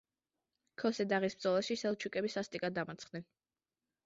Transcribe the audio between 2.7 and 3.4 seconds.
დამარცხდნენ.